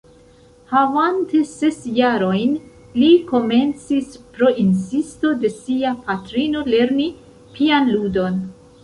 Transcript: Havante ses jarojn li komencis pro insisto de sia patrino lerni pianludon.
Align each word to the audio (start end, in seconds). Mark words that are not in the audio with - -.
Havante 0.69 1.41
ses 1.49 1.75
jarojn 1.97 2.55
li 3.01 3.09
komencis 3.31 4.09
pro 4.37 4.49
insisto 4.63 5.35
de 5.45 5.53
sia 5.59 5.93
patrino 6.09 6.65
lerni 6.73 7.07
pianludon. 7.59 8.41